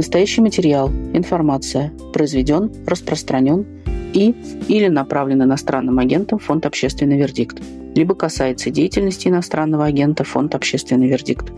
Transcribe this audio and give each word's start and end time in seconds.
Настоящий 0.00 0.40
материал, 0.40 0.88
информация 1.12 1.92
произведен, 2.14 2.72
распространен 2.86 3.66
и 4.14 4.30
или 4.66 4.88
направлен 4.88 5.42
иностранным 5.42 5.98
агентом 5.98 6.38
в 6.38 6.44
Фонд 6.44 6.64
«Общественный 6.64 7.18
вердикт», 7.18 7.60
либо 7.94 8.14
касается 8.14 8.70
деятельности 8.70 9.28
иностранного 9.28 9.84
агента 9.84 10.24
Фонд 10.24 10.54
«Общественный 10.54 11.06
вердикт». 11.06 11.52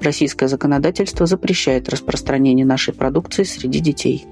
Российское 0.00 0.46
законодательство 0.46 1.26
запрещает 1.26 1.88
распространение 1.88 2.64
нашей 2.64 2.94
продукции 2.94 3.42
среди 3.42 3.80
детей. 3.80 4.24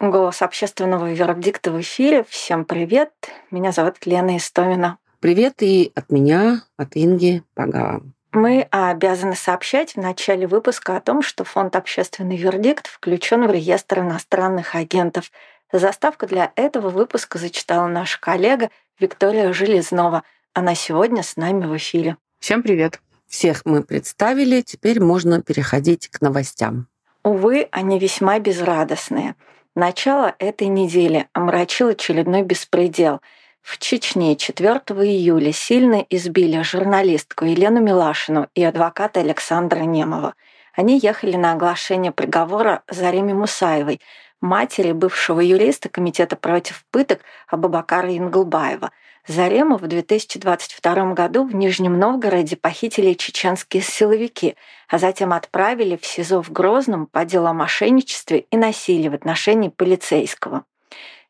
Голос 0.00 0.42
общественного 0.42 1.10
вердикта 1.10 1.72
в 1.72 1.80
эфире. 1.80 2.26
Всем 2.28 2.66
привет. 2.66 3.12
Меня 3.50 3.72
зовут 3.72 3.94
Лена 4.04 4.36
Истомина. 4.36 4.98
Привет 5.20 5.62
и 5.62 5.90
от 5.94 6.12
меня, 6.12 6.64
от 6.76 6.98
Инги 6.98 7.42
Пагава. 7.54 8.02
Мы 8.38 8.68
обязаны 8.70 9.34
сообщать 9.34 9.94
в 9.94 9.96
начале 9.96 10.46
выпуска 10.46 10.96
о 10.96 11.00
том, 11.00 11.22
что 11.22 11.42
фонд 11.42 11.74
«Общественный 11.74 12.36
вердикт» 12.36 12.86
включен 12.86 13.44
в 13.44 13.50
реестр 13.50 13.98
иностранных 13.98 14.76
агентов. 14.76 15.32
Заставку 15.72 16.28
для 16.28 16.52
этого 16.54 16.90
выпуска 16.90 17.38
зачитала 17.38 17.88
наша 17.88 18.20
коллега 18.20 18.70
Виктория 19.00 19.52
Железнова. 19.52 20.22
Она 20.52 20.76
сегодня 20.76 21.24
с 21.24 21.36
нами 21.36 21.66
в 21.66 21.76
эфире. 21.78 22.16
Всем 22.38 22.62
привет! 22.62 23.00
Всех 23.26 23.62
мы 23.64 23.82
представили, 23.82 24.60
теперь 24.60 25.00
можно 25.00 25.42
переходить 25.42 26.06
к 26.06 26.20
новостям. 26.20 26.86
Увы, 27.24 27.66
они 27.72 27.98
весьма 27.98 28.38
безрадостные. 28.38 29.34
Начало 29.74 30.36
этой 30.38 30.68
недели 30.68 31.26
омрачил 31.32 31.88
очередной 31.88 32.42
беспредел– 32.42 33.20
в 33.68 33.76
Чечне 33.76 34.34
4 34.34 34.70
июля 35.04 35.52
сильно 35.52 36.02
избили 36.08 36.62
журналистку 36.62 37.44
Елену 37.44 37.82
Милашину 37.82 38.48
и 38.54 38.64
адвоката 38.64 39.20
Александра 39.20 39.80
Немова. 39.80 40.34
Они 40.74 40.98
ехали 40.98 41.36
на 41.36 41.52
оглашение 41.52 42.10
приговора 42.10 42.82
Зареме 42.88 43.34
Мусаевой, 43.34 44.00
матери 44.40 44.92
бывшего 44.92 45.40
юриста 45.40 45.90
Комитета 45.90 46.34
против 46.36 46.86
пыток 46.90 47.20
Абабакара 47.46 48.16
Инглбаева. 48.16 48.90
Зарему 49.26 49.76
в 49.76 49.86
2022 49.86 51.12
году 51.12 51.44
в 51.44 51.54
Нижнем 51.54 51.98
Новгороде 51.98 52.56
похитили 52.56 53.12
чеченские 53.12 53.82
силовики, 53.82 54.56
а 54.88 54.96
затем 54.96 55.34
отправили 55.34 55.96
в 55.96 56.06
СИЗО 56.06 56.42
в 56.42 56.50
Грозном 56.50 57.06
по 57.06 57.26
делу 57.26 57.48
о 57.48 57.52
мошенничестве 57.52 58.46
и 58.50 58.56
насилии 58.56 59.10
в 59.10 59.14
отношении 59.14 59.68
полицейского. 59.68 60.64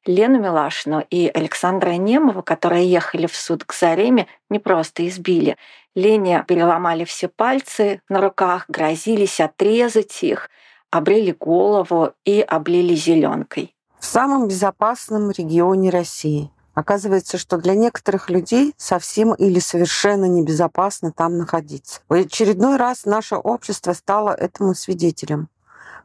Лену 0.09 0.41
Милашину 0.41 1.05
и 1.11 1.31
Александра 1.35 1.91
Немова, 1.91 2.41
которые 2.41 2.91
ехали 2.91 3.27
в 3.27 3.37
суд 3.37 3.65
к 3.65 3.75
Зареме, 3.75 4.27
не 4.49 4.59
просто 4.59 5.07
избили. 5.07 5.59
Лене 5.95 6.43
переломали 6.49 7.05
все 7.05 7.29
пальцы 7.29 8.01
на 8.09 8.23
руках, 8.23 8.65
грозились 8.69 9.39
отрезать 9.39 10.23
их, 10.23 10.49
обрели 10.91 11.33
голову 11.33 12.13
и 12.25 12.41
облили 12.41 12.95
зеленкой. 12.95 13.77
В 14.01 14.07
самом 14.07 14.49
безопасном 14.49 15.31
регионе 15.31 15.91
России. 15.91 16.51
Оказывается, 16.73 17.37
что 17.37 17.59
для 17.59 17.75
некоторых 17.75 18.31
людей 18.31 18.73
совсем 18.79 19.35
или 19.35 19.59
совершенно 19.59 20.25
небезопасно 20.25 21.13
там 21.13 21.37
находиться. 21.37 22.01
В 22.09 22.15
очередной 22.15 22.79
раз 22.79 23.05
наше 23.05 23.37
общество 23.37 23.93
стало 23.93 24.31
этому 24.31 24.75
свидетелем. 24.75 25.51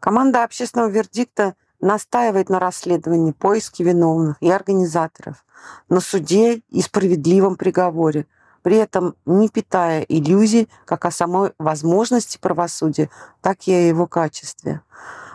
Команда 0.01 0.43
общественного 0.43 0.89
вердикта 0.89 1.55
настаивает 1.83 2.49
на 2.49 2.59
расследовании, 2.59 3.33
поиске 3.33 3.83
виновных 3.83 4.37
и 4.39 4.49
организаторов, 4.49 5.45
на 5.89 5.99
суде 5.99 6.61
и 6.69 6.81
справедливом 6.81 7.55
приговоре, 7.55 8.25
при 8.61 8.77
этом 8.77 9.15
не 9.25 9.49
питая 9.49 10.01
иллюзий 10.01 10.69
как 10.85 11.05
о 11.05 11.11
самой 11.11 11.51
возможности 11.59 12.37
правосудия, 12.37 13.09
так 13.41 13.67
и 13.67 13.73
о 13.73 13.87
его 13.87 14.07
качестве. 14.07 14.81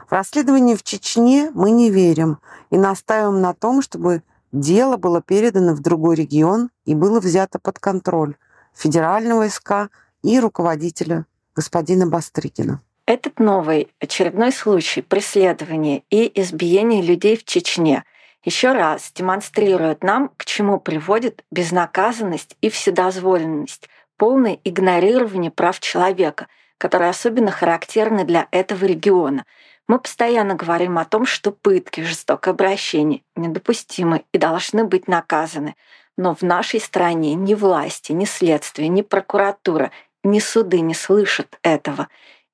В 0.09 0.13
расследовании 0.13 0.75
в 0.75 0.83
Чечне 0.83 1.51
мы 1.53 1.71
не 1.71 1.91
верим 1.91 2.39
и 2.71 2.79
настаиваем 2.79 3.43
на 3.43 3.53
том, 3.53 3.83
чтобы 3.83 4.23
дело 4.51 4.97
было 4.97 5.21
передано 5.21 5.75
в 5.75 5.81
другой 5.81 6.17
регион 6.17 6.71
и 6.87 6.95
было 6.95 7.21
взято 7.21 7.59
под 7.59 7.79
контроль 7.79 8.37
федерального 8.73 9.47
СК 9.49 9.91
и 10.23 10.41
руководителя 10.41 11.27
господина 11.55 12.07
Бастрыкина. 12.07 12.81
Этот 13.09 13.41
новый 13.41 13.89
очередной 14.01 14.53
случай 14.53 15.01
преследования 15.01 16.03
и 16.11 16.31
избиения 16.43 17.01
людей 17.01 17.39
в 17.39 17.45
Чечне 17.45 18.05
еще 18.45 18.73
раз 18.73 19.13
демонстрирует 19.15 20.05
нам, 20.05 20.29
к 20.37 20.45
чему 20.45 20.79
приводит 20.79 21.43
безнаказанность 21.51 22.55
и 22.61 22.69
вседозволенность, 22.69 23.89
полное 24.19 24.59
игнорирование 24.63 25.51
прав 25.51 25.81
человека, 25.81 26.49
которые 26.77 27.09
особенно 27.09 27.51
характерны 27.51 28.25
для 28.25 28.47
этого 28.51 28.85
региона. 28.85 29.47
Мы 29.87 30.01
постоянно 30.01 30.55
говорим 30.55 30.99
о 30.99 31.07
том, 31.07 31.25
что 31.25 31.51
пытки, 31.51 32.03
жестокое 32.03 32.53
обращение 32.53 33.23
недопустимы 33.37 34.25
и 34.35 34.39
должны 34.39 34.85
быть 34.85 35.09
наказаны. 35.09 35.77
Но 36.19 36.35
в 36.35 36.43
нашей 36.43 36.79
стране 36.79 37.33
ни 37.33 37.55
власти, 37.55 38.13
ни 38.13 38.27
следствие, 38.27 38.89
ни 38.89 39.01
прокуратура, 39.01 39.93
ни 40.25 40.41
суды 40.41 40.81
не 40.81 40.93
слышат 40.93 41.59
этого. 41.63 42.09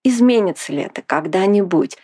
Изменится 0.04 0.72
ли 0.72 0.82
это 0.82 1.02
когда-нибудь? 1.02 1.96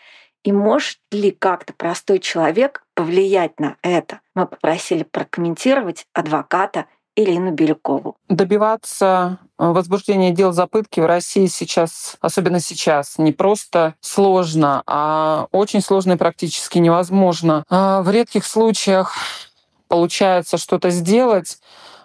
И 0.42 0.52
может 0.52 0.98
ли 1.12 1.30
как-то 1.30 1.74
простой 1.74 2.18
человек 2.18 2.82
повлиять 2.94 3.60
на 3.60 3.76
это? 3.82 4.20
Мы 4.34 4.46
попросили 4.46 5.02
прокомментировать 5.02 6.06
адвоката 6.14 6.86
Ирину 7.14 7.50
Бирюкову. 7.52 8.16
Добиваться 8.28 9.38
э, 9.58 9.66
возбуждения 9.66 10.30
дел 10.30 10.52
за 10.52 10.66
пытки 10.66 11.00
в 11.00 11.06
России 11.06 11.46
сейчас, 11.46 12.16
особенно 12.20 12.60
сейчас, 12.60 13.18
не 13.18 13.32
просто 13.32 13.94
сложно, 14.00 14.82
а 14.86 15.46
очень 15.52 15.82
сложно 15.82 16.12
и 16.12 16.16
практически 16.16 16.78
невозможно. 16.78 17.64
А 17.68 18.00
в 18.02 18.10
редких 18.10 18.46
случаях 18.46 19.14
получается 19.88 20.56
что-то 20.56 20.88
сделать. 20.90 21.58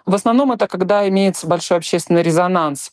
В 0.04 0.14
основном 0.14 0.52
это 0.52 0.68
когда 0.68 1.08
имеется 1.08 1.46
большой 1.46 1.78
общественный 1.78 2.22
резонанс 2.22 2.92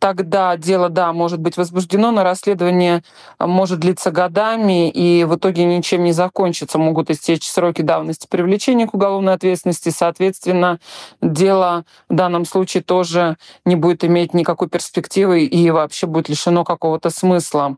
тогда 0.00 0.56
дело, 0.56 0.88
да, 0.88 1.12
может 1.12 1.38
быть 1.38 1.56
возбуждено, 1.56 2.10
но 2.10 2.24
расследование 2.24 3.04
а, 3.38 3.46
может 3.46 3.78
длиться 3.78 4.10
годами 4.10 4.90
и 4.90 5.24
в 5.24 5.36
итоге 5.36 5.64
ничем 5.64 6.02
не 6.02 6.12
закончится. 6.12 6.78
Могут 6.78 7.10
истечь 7.10 7.48
сроки 7.48 7.82
давности 7.82 8.26
привлечения 8.28 8.88
к 8.88 8.94
уголовной 8.94 9.34
ответственности. 9.34 9.90
Соответственно, 9.90 10.80
дело 11.20 11.84
в 12.08 12.14
данном 12.14 12.46
случае 12.46 12.82
тоже 12.82 13.36
не 13.64 13.76
будет 13.76 14.02
иметь 14.02 14.34
никакой 14.34 14.68
перспективы 14.68 15.44
и 15.44 15.70
вообще 15.70 16.06
будет 16.06 16.28
лишено 16.28 16.64
какого-то 16.64 17.10
смысла 17.10 17.76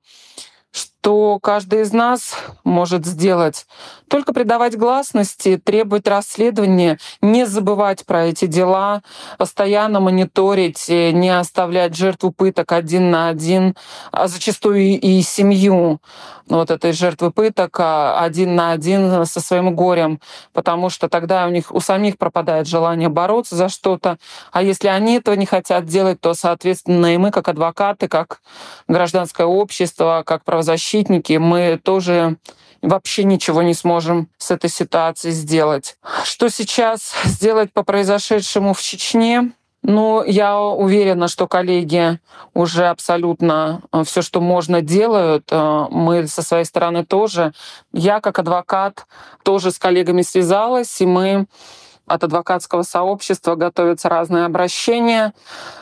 что 1.02 1.40
каждый 1.40 1.80
из 1.80 1.92
нас 1.92 2.36
может 2.62 3.04
сделать. 3.06 3.66
Только 4.06 4.32
придавать 4.32 4.78
гласности, 4.78 5.60
требовать 5.62 6.06
расследования, 6.06 7.00
не 7.20 7.44
забывать 7.44 8.06
про 8.06 8.26
эти 8.26 8.46
дела, 8.46 9.02
постоянно 9.36 9.98
мониторить, 9.98 10.88
э, 10.88 11.10
не 11.10 11.30
оставлять 11.30 11.96
жертву 11.96 12.30
пыток 12.30 12.70
один 12.70 13.10
на 13.10 13.30
один, 13.30 13.74
а 14.12 14.28
зачастую 14.28 15.00
и 15.00 15.22
семью 15.22 16.00
вот 16.48 16.70
этой 16.70 16.92
жертвы 16.92 17.30
пыток 17.30 17.78
а, 17.80 18.20
один 18.22 18.54
на 18.54 18.72
один 18.72 19.24
со 19.26 19.40
своим 19.40 19.74
горем, 19.74 20.20
потому 20.52 20.90
что 20.90 21.08
тогда 21.08 21.46
у 21.46 21.50
них 21.50 21.72
у 21.72 21.80
самих 21.80 22.18
пропадает 22.18 22.66
желание 22.66 23.08
бороться 23.08 23.56
за 23.56 23.68
что-то. 23.68 24.18
А 24.50 24.62
если 24.62 24.88
они 24.88 25.16
этого 25.16 25.34
не 25.34 25.46
хотят 25.46 25.86
делать, 25.86 26.20
то, 26.20 26.34
соответственно, 26.34 27.14
и 27.14 27.16
мы, 27.16 27.30
как 27.30 27.48
адвокаты, 27.48 28.08
как 28.08 28.40
гражданское 28.88 29.46
общество, 29.46 30.22
как 30.26 30.44
правозащитники, 30.44 30.91
мы 31.38 31.80
тоже 31.82 32.36
вообще 32.82 33.24
ничего 33.24 33.62
не 33.62 33.74
сможем 33.74 34.28
с 34.38 34.50
этой 34.50 34.68
ситуацией 34.68 35.32
сделать. 35.32 35.96
Что 36.24 36.48
сейчас 36.48 37.14
сделать 37.24 37.72
по 37.72 37.84
произошедшему 37.84 38.74
в 38.74 38.82
Чечне? 38.82 39.52
Ну, 39.84 40.22
я 40.22 40.60
уверена, 40.60 41.26
что 41.26 41.48
коллеги 41.48 42.20
уже 42.54 42.86
абсолютно 42.86 43.82
э, 43.92 44.04
все, 44.04 44.22
что 44.22 44.40
можно, 44.40 44.80
делают. 44.80 45.48
Э, 45.50 45.86
мы 45.90 46.28
со 46.28 46.42
своей 46.42 46.64
стороны 46.64 47.04
тоже. 47.04 47.52
Я, 47.92 48.20
как 48.20 48.38
адвокат, 48.38 49.06
тоже 49.42 49.72
с 49.72 49.80
коллегами 49.80 50.22
связалась, 50.22 51.00
и 51.00 51.06
мы 51.06 51.46
от 52.12 52.24
адвокатского 52.24 52.82
сообщества 52.82 53.54
готовятся 53.54 54.08
разные 54.08 54.44
обращения. 54.44 55.32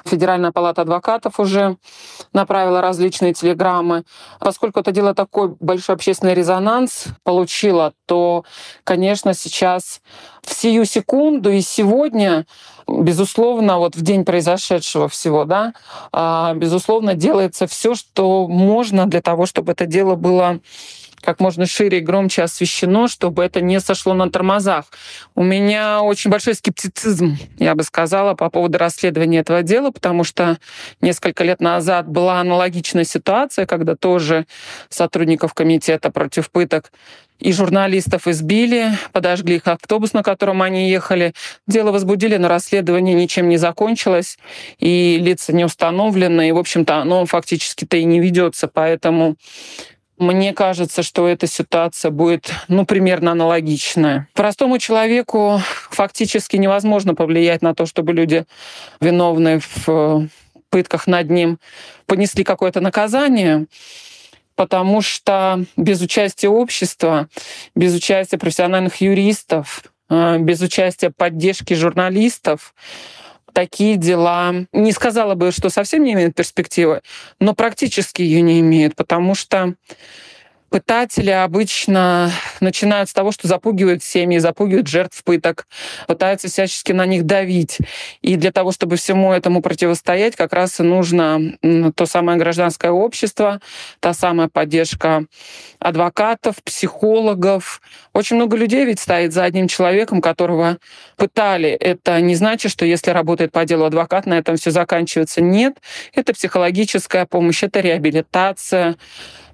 Федеральная 0.05 0.53
палата 0.53 0.83
адвокатов 0.83 1.41
уже 1.41 1.77
направила 2.33 2.81
различные 2.81 3.35
телеграммы. 3.35 4.05
Поскольку 4.39 4.81
это 4.81 4.93
дело 4.93 5.15
такой 5.15 5.57
большой 5.59 5.97
общественный 5.97 6.35
резонанс 6.35 7.07
получило, 7.25 7.93
то, 8.07 8.45
конечно, 8.85 9.35
сейчас 9.35 10.01
в 10.43 10.55
сию 10.55 10.85
секунду 10.85 11.51
и 11.51 11.61
сегодня 11.61 12.47
безусловно, 12.87 13.79
вот 13.79 13.95
в 13.95 14.03
день 14.03 14.25
произошедшего 14.25 15.09
всего, 15.09 15.45
да, 15.45 15.75
а, 16.13 16.55
безусловно, 16.55 17.15
делается 17.15 17.69
все, 17.69 17.95
что 17.95 18.49
можно 18.49 19.07
для 19.07 19.23
того, 19.23 19.47
чтобы 19.47 19.73
это 19.73 19.87
дело 19.87 20.17
было 20.17 20.59
как 21.23 21.41
можно 21.41 21.67
шире 21.67 21.99
и 21.99 22.01
громче 22.01 22.43
освещено, 22.43 23.09
чтобы 23.09 23.45
это 23.45 23.61
не 23.61 23.81
сошло 23.81 24.15
на 24.15 24.31
тормозах. 24.31 24.87
У 25.35 25.43
меня 25.43 26.03
очень 26.03 26.31
большой 26.31 26.55
скептицизм, 26.55 27.37
я 27.59 27.75
бы 27.75 27.83
сказала, 27.83 28.35
по 28.35 28.51
поводу 28.51 28.79
расследования 28.79 29.39
этого 29.39 29.63
дела, 29.63 29.91
потому 29.91 30.25
что 30.25 30.59
несколько 31.01 31.45
лет 31.45 31.61
назад 31.61 32.09
была 32.09 32.41
аналогичная 32.41 33.05
ситуация, 33.05 33.67
когда 33.67 33.97
тоже 33.97 34.47
сотрудников 34.89 35.55
комитета 35.55 36.11
против 36.11 36.51
пыток 36.51 36.91
и 37.41 37.53
журналистов 37.53 38.29
избили, 38.29 38.93
подожгли 39.13 39.57
их 39.57 39.67
автобус, 39.67 40.13
на 40.13 40.23
котором 40.23 40.63
они 40.63 40.91
ехали. 40.91 41.35
Дело 41.67 41.91
возбудили, 41.91 42.37
но 42.37 42.49
расследование 42.49 43.15
ничем 43.15 43.49
не 43.49 43.57
закончилось, 43.57 44.39
и 44.79 45.19
лица 45.19 45.53
не 45.53 45.65
установлены, 45.65 46.49
и, 46.49 46.53
в 46.53 46.59
общем-то, 46.59 46.97
оно 46.97 47.25
фактически-то 47.25 47.97
и 47.97 48.05
не 48.05 48.21
ведется. 48.21 48.69
Поэтому 48.69 49.37
мне 50.21 50.53
кажется, 50.53 51.03
что 51.03 51.27
эта 51.27 51.47
ситуация 51.47 52.11
будет, 52.11 52.53
ну, 52.69 52.85
примерно 52.85 53.33
аналогичная. 53.33 54.29
Простому 54.35 54.79
человеку 54.79 55.61
фактически 55.91 56.57
невозможно 56.57 57.15
повлиять 57.15 57.63
на 57.63 57.75
то, 57.75 57.87
чтобы 57.87 58.13
люди, 58.13 58.45
виновные 59.01 59.61
в 59.61 60.29
пытках 60.69 61.07
над 61.07 61.31
ним, 61.31 61.59
понесли 62.07 62.45
какое-то 62.45 62.81
наказание 62.81 63.67
потому 64.57 65.01
что 65.01 65.65
без 65.79 66.03
участия 66.03 66.51
общества, 66.51 67.31
без 67.75 67.95
участия 67.95 68.37
профессиональных 68.37 68.97
юристов, 68.97 69.85
э, 70.11 70.37
без 70.39 70.61
участия 70.61 71.09
поддержки 71.09 71.73
журналистов, 71.73 72.75
такие 73.53 73.97
дела, 73.97 74.55
не 74.73 74.93
сказала 74.93 75.35
бы, 75.35 75.53
что 75.53 75.69
совсем 75.71 76.05
не 76.05 76.13
имеют 76.13 76.35
перспективы, 76.35 77.03
но 77.39 77.55
практически 77.55 78.23
ее 78.23 78.43
не 78.43 78.61
имеют, 78.61 78.97
потому 78.97 79.35
что 79.35 79.75
Пытатели 80.71 81.31
обычно 81.31 82.31
начинают 82.61 83.09
с 83.09 83.13
того, 83.13 83.33
что 83.33 83.49
запугивают 83.49 84.05
семьи, 84.05 84.39
запугивают 84.39 84.87
жертв 84.87 85.25
пыток, 85.25 85.67
пытаются 86.07 86.47
всячески 86.47 86.93
на 86.93 87.07
них 87.07 87.27
давить. 87.27 87.79
И 88.23 88.37
для 88.37 88.53
того, 88.53 88.71
чтобы 88.71 88.95
всему 88.95 89.33
этому 89.33 89.63
противостоять, 89.63 90.37
как 90.37 90.53
раз 90.53 90.79
и 90.79 90.85
нужно 90.85 91.59
то 91.97 92.07
самое 92.07 92.39
гражданское 92.39 92.93
общество, 92.93 93.61
та 93.99 94.15
самая 94.15 94.47
поддержка 94.49 95.25
адвокатов, 95.81 96.63
психологов. 96.63 97.81
Очень 98.13 98.37
много 98.37 98.57
людей 98.57 98.85
ведь 98.85 99.01
стоит 99.01 99.33
за 99.33 99.43
одним 99.43 99.67
человеком, 99.67 100.21
которого 100.21 100.79
пытали. 101.17 101.71
Это 101.71 102.21
не 102.21 102.37
значит, 102.37 102.71
что 102.71 102.85
если 102.85 103.11
работает 103.11 103.51
по 103.51 103.65
делу 103.65 103.87
адвокат, 103.87 104.25
на 104.25 104.39
этом 104.39 104.57
все 104.57 104.71
заканчивается. 104.71 105.41
Нет, 105.41 105.79
это 106.15 106.33
психологическая 106.33 107.27
помощь, 107.27 107.65
это 107.65 107.81
реабилитация, 107.81 108.97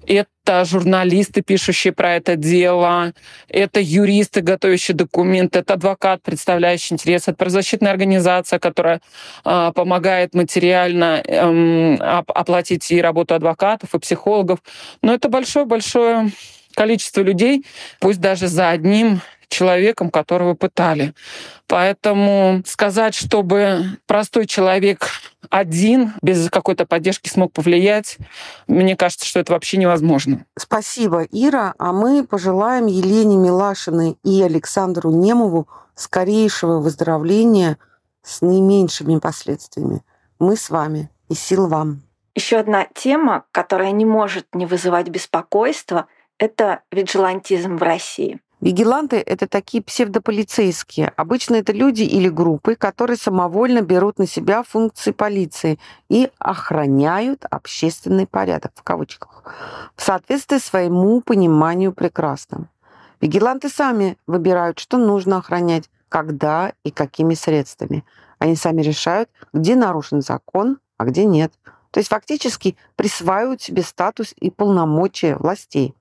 это 0.07 0.65
журналисты, 0.65 1.41
пишущие 1.41 1.93
про 1.93 2.15
это 2.15 2.35
дело, 2.35 3.13
это 3.49 3.79
юристы, 3.79 4.41
готовящие 4.41 4.95
документы, 4.95 5.59
это 5.59 5.73
адвокат, 5.73 6.21
представляющий 6.23 6.93
интерес, 6.93 7.23
это 7.23 7.33
правозащитная 7.33 7.91
организация, 7.91 8.59
которая 8.59 9.01
э, 9.43 9.71
помогает 9.75 10.33
материально 10.33 11.21
э, 11.25 11.95
оплатить 11.97 12.89
и 12.91 13.01
работу 13.01 13.35
адвокатов, 13.35 13.93
и 13.93 13.99
психологов. 13.99 14.59
Но 15.01 15.13
это 15.13 15.29
большое-большое 15.29 16.31
количество 16.73 17.21
людей, 17.21 17.65
пусть 17.99 18.21
даже 18.21 18.47
за 18.47 18.69
одним 18.69 19.21
человеком, 19.49 20.09
которого 20.09 20.53
пытали. 20.53 21.13
Поэтому 21.67 22.61
сказать, 22.65 23.15
чтобы 23.15 23.97
простой 24.05 24.45
человек 24.45 25.07
один, 25.49 26.13
без 26.21 26.49
какой-то 26.49 26.85
поддержки 26.85 27.29
смог 27.29 27.53
повлиять, 27.53 28.17
мне 28.67 28.95
кажется, 28.95 29.25
что 29.25 29.39
это 29.39 29.53
вообще 29.53 29.77
невозможно. 29.77 30.45
Спасибо, 30.57 31.23
Ира. 31.31 31.73
А 31.77 31.93
мы 31.93 32.25
пожелаем 32.25 32.87
Елене 32.87 33.37
Милашиной 33.37 34.17
и 34.23 34.41
Александру 34.41 35.11
Немову 35.11 35.67
скорейшего 35.95 36.79
выздоровления 36.79 37.77
с 38.23 38.41
наименьшими 38.41 39.19
последствиями. 39.19 40.03
Мы 40.39 40.57
с 40.57 40.69
вами 40.69 41.09
и 41.29 41.33
сил 41.33 41.67
вам. 41.67 42.03
Еще 42.35 42.57
одна 42.57 42.85
тема, 42.93 43.45
которая 43.51 43.91
не 43.91 44.05
может 44.05 44.53
не 44.53 44.65
вызывать 44.65 45.09
беспокойства, 45.09 46.07
это 46.37 46.81
виджилантизм 46.91 47.77
в 47.77 47.83
России. 47.83 48.39
Вигиланты— 48.59 49.17
это 49.25 49.47
такие 49.47 49.83
псевдополицейские. 49.83 51.13
Обычно 51.15 51.55
это 51.55 51.73
люди 51.73 52.01
или 52.01 52.27
группы, 52.27 52.75
которые 52.75 53.15
самовольно 53.15 53.81
берут 53.81 54.17
на 54.17 54.25
себя 54.25 54.63
функции 54.63 55.11
полиции 55.11 55.77
и 56.09 56.31
охраняют 56.39 57.45
общественный 57.51 58.25
порядок, 58.25 58.71
в 58.73 58.81
кавычках, 58.81 59.43
в 59.95 60.01
соответствии 60.01 60.57
своему 60.57 61.21
пониманию 61.21 61.93
прекрасным. 61.93 62.67
Вигиланты 63.21 63.69
сами 63.69 64.17
выбирают, 64.25 64.79
что 64.79 64.97
нужно 64.97 65.37
охранять, 65.37 65.89
когда 66.09 66.73
и 66.83 66.89
какими 66.89 67.35
средствами. 67.35 68.03
Они 68.39 68.55
сами 68.55 68.81
решают, 68.81 69.29
где 69.53 69.75
нарушен 69.75 70.21
закон, 70.21 70.79
а 70.97 71.05
где 71.05 71.25
нет. 71.25 71.53
То 71.91 71.99
есть 71.99 72.09
фактически 72.09 72.75
присваивают 72.95 73.61
себе 73.61 73.83
статус 73.83 74.33
и 74.39 74.49
полномочия 74.49 75.35
властей. 75.35 75.93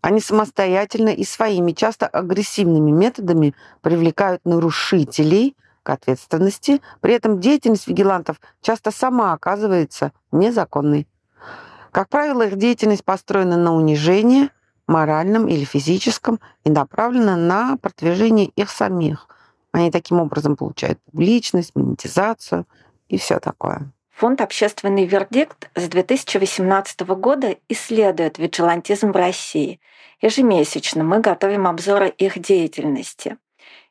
Они 0.00 0.20
самостоятельно 0.20 1.08
и 1.08 1.24
своими, 1.24 1.72
часто 1.72 2.06
агрессивными 2.06 2.90
методами 2.90 3.54
привлекают 3.80 4.44
нарушителей 4.44 5.56
к 5.82 5.90
ответственности. 5.90 6.80
При 7.00 7.14
этом 7.14 7.40
деятельность 7.40 7.86
вигилантов 7.86 8.40
часто 8.60 8.90
сама 8.90 9.32
оказывается 9.32 10.12
незаконной. 10.32 11.08
Как 11.92 12.08
правило, 12.08 12.42
их 12.42 12.56
деятельность 12.56 13.04
построена 13.04 13.56
на 13.56 13.74
унижении, 13.74 14.50
моральном 14.86 15.48
или 15.48 15.64
физическом, 15.64 16.40
и 16.64 16.70
направлена 16.70 17.36
на 17.36 17.76
продвижение 17.78 18.46
их 18.46 18.70
самих. 18.70 19.28
Они 19.72 19.90
таким 19.90 20.20
образом 20.20 20.56
получают 20.56 21.00
публичность, 21.10 21.74
монетизацию 21.74 22.66
и 23.08 23.18
все 23.18 23.38
такое. 23.38 23.92
Фонд 24.16 24.40
«Общественный 24.40 25.04
вердикт» 25.04 25.68
с 25.74 25.88
2018 25.88 27.00
года 27.02 27.58
исследует 27.68 28.38
виджилантизм 28.38 29.12
в 29.12 29.16
России. 29.16 29.78
Ежемесячно 30.22 31.04
мы 31.04 31.20
готовим 31.20 31.66
обзоры 31.66 32.08
их 32.08 32.38
деятельности. 32.38 33.36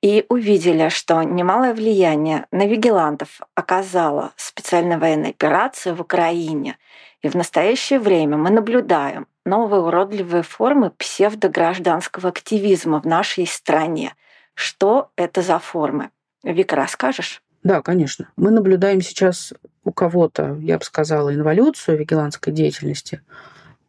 И 0.01 0.25
увидели, 0.27 0.89
что 0.89 1.21
немалое 1.21 1.75
влияние 1.75 2.47
на 2.49 2.65
вигилантов 2.65 3.39
оказала 3.53 4.33
специальная 4.35 4.97
военная 4.97 5.29
операция 5.29 5.93
в 5.93 6.01
Украине. 6.01 6.79
И 7.21 7.29
в 7.29 7.35
настоящее 7.35 7.99
время 7.99 8.35
мы 8.35 8.49
наблюдаем 8.49 9.27
новые 9.45 9.81
уродливые 9.81 10.41
формы 10.41 10.89
псевдогражданского 10.89 12.29
активизма 12.29 12.99
в 12.99 13.05
нашей 13.05 13.45
стране. 13.45 14.15
Что 14.55 15.11
это 15.17 15.43
за 15.43 15.59
формы? 15.59 16.09
Вика, 16.41 16.75
расскажешь? 16.75 17.43
Да, 17.65 17.81
конечно. 17.81 18.29
Мы 18.37 18.51
наблюдаем 18.51 19.01
сейчас 19.01 19.51
у 19.83 19.91
кого-то, 19.91 20.55
я 20.61 20.77
бы 20.77 20.83
сказала, 20.85 21.33
инволюцию 21.33 21.97
вигилантской 21.97 22.53
деятельности, 22.53 23.23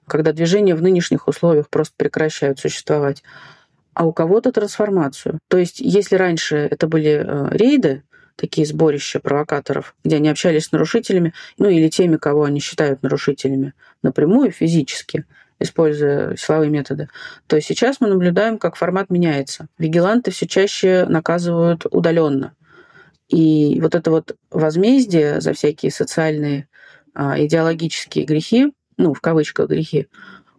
когда 0.07 0.33
движения 0.33 0.75
в 0.75 0.81
нынешних 0.81 1.29
условиях 1.29 1.69
просто 1.69 1.93
прекращают 1.95 2.59
существовать, 2.59 3.23
а 3.93 4.07
у 4.07 4.15
кого-то 4.15 4.51
трансформацию. 4.51 5.41
То 5.49 5.59
есть, 5.59 5.81
если 5.81 6.17
раньше 6.17 6.57
это 6.57 6.89
были 6.89 7.23
э, 7.23 7.49
рейды, 7.51 8.03
такие 8.35 8.67
сборища 8.67 9.21
провокаторов, 9.21 9.95
где 10.03 10.17
они 10.17 10.31
общались 10.31 10.65
с 10.65 10.73
нарушителями, 10.73 11.35
ну 11.59 11.69
или 11.69 11.91
теми, 11.91 12.17
кого 12.17 12.45
они 12.45 12.61
считают 12.61 13.03
нарушителями, 13.03 13.75
напрямую, 14.03 14.53
физически, 14.53 15.27
используя 15.61 16.35
силовые 16.37 16.71
методы, 16.71 17.11
то 17.47 17.61
сейчас 17.61 18.01
мы 18.01 18.09
наблюдаем, 18.09 18.57
как 18.57 18.77
формат 18.77 19.11
меняется. 19.11 19.67
Вигиланты 19.77 20.31
все 20.31 20.47
чаще 20.47 21.05
наказывают 21.07 21.85
удаленно. 21.91 22.55
И 23.29 23.81
вот 23.81 23.95
это 23.95 24.11
вот 24.11 24.37
возмездие 24.51 25.41
за 25.41 25.53
всякие 25.53 25.91
социальные 25.91 26.69
а, 27.15 27.43
идеологические 27.43 28.25
грехи, 28.25 28.73
ну, 28.97 29.15
в 29.15 29.21
кавычках 29.21 29.69
грехи, 29.69 30.09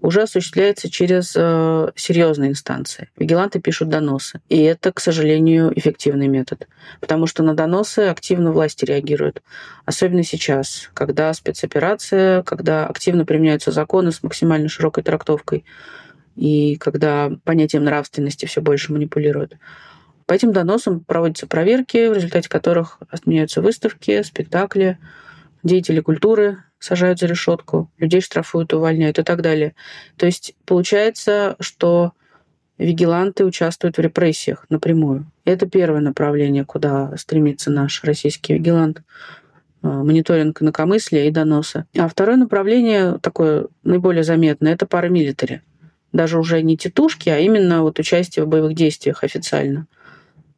уже 0.02 0.24
осуществляется 0.24 0.90
через 0.90 1.34
э, 1.36 1.92
серьезные 1.96 2.52
инстанции. 2.52 3.10
Вигиланты 3.18 3.60
пишут 3.60 3.90
доносы. 3.90 4.42
И 4.48 4.62
это, 4.62 4.92
к 4.92 5.00
сожалению, 5.00 5.78
эффективный 5.78 6.28
метод. 6.28 6.68
Потому 7.02 7.26
что 7.26 7.44
на 7.44 7.56
доносы 7.56 8.02
активно 8.02 8.52
власти 8.52 8.86
реагируют. 8.86 9.42
Особенно 9.86 10.24
сейчас, 10.24 10.90
когда 10.94 11.34
спецоперация, 11.34 12.44
когда 12.44 12.86
активно 12.86 13.26
применяются 13.26 13.72
законы 13.72 14.12
с 14.12 14.22
максимально 14.22 14.70
широкой 14.70 15.04
трактовкой, 15.04 15.66
и 16.36 16.76
когда 16.76 17.32
понятием 17.44 17.84
нравственности 17.84 18.46
все 18.46 18.62
больше 18.62 18.94
манипулируют. 18.94 19.58
По 20.28 20.34
этим 20.34 20.52
доносам 20.52 21.00
проводятся 21.00 21.48
проверки, 21.48 22.10
в 22.10 22.14
результате 22.14 22.50
которых 22.50 23.00
отменяются 23.10 23.62
выставки, 23.62 24.22
спектакли, 24.22 25.00
деятели 25.64 26.02
культуры 26.02 26.58
сажают 26.80 27.20
за 27.20 27.28
решетку, 27.28 27.90
людей 27.98 28.22
штрафуют, 28.22 28.74
увольняют 28.74 29.18
и 29.18 29.24
так 29.24 29.42
далее. 29.42 29.74
То 30.18 30.26
есть 30.26 30.54
получается, 30.66 31.56
что 31.60 32.12
вигиланты 32.78 33.46
участвуют 33.46 33.98
в 33.98 34.02
репрессиях 34.02 34.66
напрямую. 34.70 35.32
Это 35.46 35.66
первое 35.66 36.02
направление, 36.02 36.66
куда 36.66 37.16
стремится 37.18 37.72
наш 37.72 38.04
российский 38.04 38.54
вигилант 38.54 39.02
мониторинг 39.82 40.62
инакомыслия 40.62 41.26
и 41.26 41.32
доноса. 41.32 41.86
А 41.98 42.08
второе 42.10 42.36
направление, 42.36 43.18
такое 43.22 43.68
наиболее 43.84 44.24
заметное, 44.24 44.74
это 44.74 44.86
парамилитари. 44.86 45.62
Даже 46.12 46.38
уже 46.38 46.62
не 46.62 46.78
тетушки, 46.78 47.30
а 47.30 47.40
именно 47.40 47.82
вот 47.82 47.98
участие 47.98 48.44
в 48.44 48.50
боевых 48.50 48.76
действиях 48.76 49.24
официально. 49.24 49.88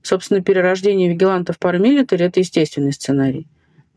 Собственно, 0.01 0.41
перерождение 0.41 1.09
вигилантов 1.09 1.57
в 1.57 1.59
парамилитари– 1.59 2.25
это 2.27 2.39
естественный 2.39 2.93
сценарий. 2.93 3.47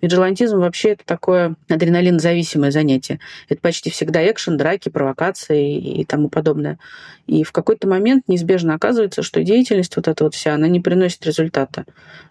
Виджилантизм 0.00 0.58
вообще 0.58 0.90
это 0.90 1.04
такое 1.06 1.54
адреналинозависимое 1.68 2.72
занятие. 2.72 3.20
Это 3.48 3.60
почти 3.60 3.88
всегда 3.88 4.28
экшен, 4.28 4.56
драки, 4.56 4.88
провокации 4.88 5.78
и 5.78 6.04
тому 6.04 6.28
подобное. 6.28 6.80
И 7.28 7.44
в 7.44 7.52
какой-то 7.52 7.86
момент 7.86 8.24
неизбежно 8.26 8.74
оказывается, 8.74 9.22
что 9.22 9.44
деятельность 9.44 9.94
вот 9.94 10.08
эта 10.08 10.24
вот 10.24 10.34
вся, 10.34 10.54
она 10.54 10.66
не 10.66 10.80
приносит 10.80 11.24
результата. 11.24 11.84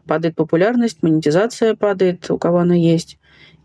Падает 0.06 0.36
популярность, 0.36 1.02
монетизация 1.02 1.76
падает, 1.76 2.30
у 2.30 2.38
кого 2.38 2.58
она 2.58 2.76
есть 2.76 3.18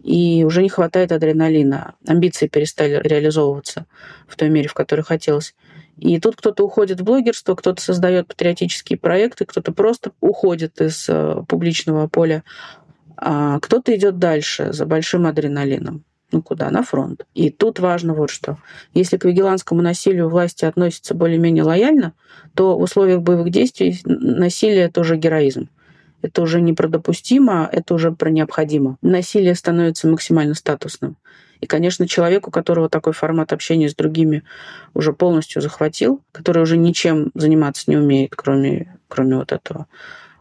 и 0.06 0.44
уже 0.44 0.62
не 0.62 0.68
хватает 0.68 1.10
адреналина. 1.10 1.96
Амбиции 2.06 2.46
перестали 2.46 3.00
реализовываться 3.02 3.86
в 4.28 4.36
той 4.36 4.48
мере, 4.50 4.68
в 4.68 4.74
которой 4.74 5.00
хотелось. 5.00 5.56
И 5.98 6.20
тут 6.20 6.36
кто-то 6.36 6.64
уходит 6.64 7.00
в 7.00 7.04
блогерство, 7.04 7.54
кто-то 7.54 7.80
создает 7.80 8.28
патриотические 8.28 8.98
проекты, 8.98 9.46
кто-то 9.46 9.72
просто 9.72 10.12
уходит 10.20 10.80
из 10.80 11.06
э, 11.08 11.42
публичного 11.48 12.06
поля 12.06 12.42
а 13.16 13.58
кто-то 13.60 13.94
идет 13.96 14.18
дальше 14.18 14.72
за 14.72 14.86
большим 14.86 15.26
адреналином. 15.26 16.04
Ну 16.32 16.42
куда? 16.42 16.70
На 16.70 16.82
фронт. 16.82 17.24
И 17.34 17.50
тут 17.50 17.78
важно 17.78 18.12
вот 18.12 18.30
что. 18.30 18.58
Если 18.94 19.16
к 19.16 19.24
вигиланскому 19.24 19.80
насилию 19.80 20.28
власти 20.28 20.64
относятся 20.64 21.14
более-менее 21.14 21.62
лояльно, 21.62 22.12
то 22.54 22.76
в 22.76 22.82
условиях 22.82 23.22
боевых 23.22 23.50
действий 23.50 24.00
насилие– 24.04 24.84
это 24.86 25.00
уже 25.00 25.16
героизм. 25.16 25.68
Это 26.22 26.42
уже 26.42 26.60
не 26.60 26.72
про 26.72 26.88
допустимо, 26.88 27.68
это 27.70 27.94
уже 27.94 28.10
про 28.10 28.30
необходимо. 28.30 28.96
Насилие 29.02 29.54
становится 29.54 30.08
максимально 30.08 30.54
статусным. 30.54 31.16
И, 31.60 31.66
конечно, 31.66 32.06
человек, 32.06 32.48
у 32.48 32.50
которого 32.50 32.88
такой 32.88 33.12
формат 33.12 33.52
общения 33.52 33.88
с 33.88 33.94
другими 33.94 34.42
уже 34.94 35.12
полностью 35.12 35.62
захватил, 35.62 36.22
который 36.32 36.62
уже 36.62 36.76
ничем 36.76 37.30
заниматься 37.34 37.84
не 37.86 37.96
умеет, 37.96 38.34
кроме, 38.36 38.98
кроме 39.08 39.36
вот 39.36 39.52
этого, 39.52 39.86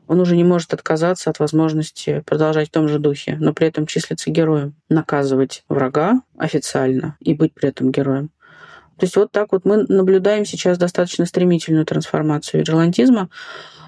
он 0.08 0.20
уже 0.20 0.36
не 0.36 0.44
может 0.44 0.74
отказаться 0.74 1.30
от 1.30 1.40
возможности 1.40 2.24
продолжать 2.26 2.70
в 2.70 2.72
том 2.72 2.88
же 2.88 3.00
духе, 3.00 3.38
но 3.40 3.54
при 3.54 3.68
этом 3.68 3.88
числиться 3.88 4.30
героем, 4.30 4.76
наказывать 4.90 5.64
врага 5.68 6.22
официально 6.38 7.18
и 7.20 7.34
быть 7.34 7.54
при 7.54 7.70
этом 7.70 7.92
героем. 7.92 8.30
То 8.98 9.06
есть 9.06 9.16
вот 9.18 9.32
так 9.32 9.52
вот 9.52 9.66
мы 9.66 9.84
наблюдаем 9.84 10.46
сейчас 10.46 10.78
достаточно 10.78 11.26
стремительную 11.26 11.86
трансформацию 11.86 12.60
виджилантизма. 12.62 13.30